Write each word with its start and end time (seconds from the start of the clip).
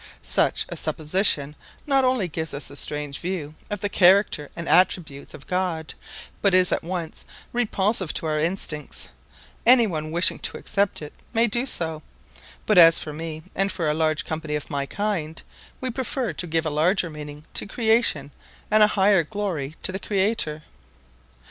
Such 0.23 0.65
a 0.69 0.75
supposition 0.75 1.55
not 1.85 2.03
only 2.03 2.27
gives 2.27 2.55
us 2.55 2.71
a 2.71 2.75
strange 2.75 3.19
view 3.19 3.53
of 3.69 3.81
the 3.81 3.87
character 3.87 4.49
and 4.55 4.67
attributes 4.67 5.35
of 5.35 5.45
God, 5.45 5.93
but 6.41 6.55
is 6.55 6.71
at 6.71 6.81
once 6.83 7.23
repulsive 7.53 8.11
to 8.15 8.25
our 8.25 8.39
instincts; 8.39 9.09
anyone 9.63 10.09
wishing 10.09 10.39
to 10.39 10.57
accept 10.57 11.03
it 11.03 11.13
may 11.35 11.45
do 11.45 11.67
so, 11.67 12.01
but 12.65 12.79
as 12.79 12.97
for 12.97 13.13
me 13.13 13.43
and 13.53 13.71
for 13.71 13.87
a 13.87 13.93
large 13.93 14.25
company 14.25 14.55
of 14.55 14.71
my 14.71 14.87
kind, 14.87 15.43
we 15.81 15.91
prefer 15.91 16.33
to 16.33 16.47
give 16.47 16.65
a 16.65 16.71
larger 16.71 17.11
meaning 17.11 17.45
to 17.53 17.67
creation 17.67 18.31
and 18.71 18.81
a 18.81 18.87
higher 18.97 19.23
glory 19.23 19.75
to 19.83 19.91
the 19.91 19.99
Creator. 19.99 20.63